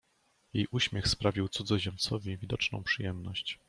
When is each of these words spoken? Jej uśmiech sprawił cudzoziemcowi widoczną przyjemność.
Jej 0.53 0.67
uśmiech 0.71 1.07
sprawił 1.07 1.47
cudzoziemcowi 1.47 2.37
widoczną 2.37 2.83
przyjemność. 2.83 3.59